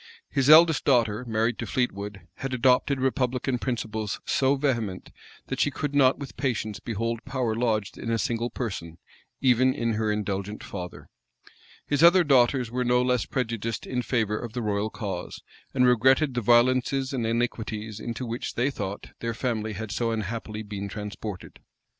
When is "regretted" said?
15.85-16.33